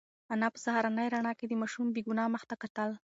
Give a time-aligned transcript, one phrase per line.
[0.33, 2.89] انا په سهارنۍ رڼا کې د ماشوم بې گناه مخ ته کتل.